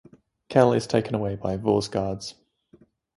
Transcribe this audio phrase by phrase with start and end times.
[0.49, 2.33] Kell is taken away by Vagh's guards.